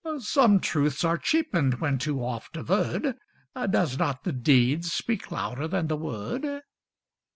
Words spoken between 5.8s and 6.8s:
the word?